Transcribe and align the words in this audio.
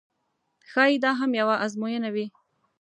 ښایي 0.69 0.97
دا 1.03 1.11
هم 1.19 1.31
یوه 1.41 1.55
آزموینه 1.65 2.09
وي. 2.15 2.25